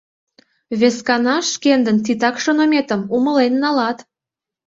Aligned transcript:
Вескана 0.79 1.35
шкендын 1.51 1.97
титак 2.05 2.35
шоныметым 2.43 3.01
умылен 3.15 3.53
налат... 3.63 3.97